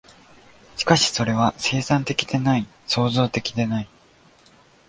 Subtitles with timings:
[0.77, 3.89] しかしそれは生産的でない、創造的でない。